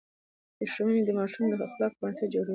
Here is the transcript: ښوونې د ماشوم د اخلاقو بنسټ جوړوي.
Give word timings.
ښوونې 0.71 1.01
د 1.05 1.09
ماشوم 1.19 1.45
د 1.49 1.53
اخلاقو 1.67 1.99
بنسټ 2.01 2.27
جوړوي. 2.33 2.49